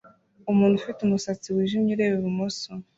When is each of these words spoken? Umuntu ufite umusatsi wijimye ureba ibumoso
Umuntu 0.51 0.75
ufite 0.77 0.99
umusatsi 1.03 1.47
wijimye 1.55 1.91
ureba 1.93 2.13
ibumoso 2.19 2.69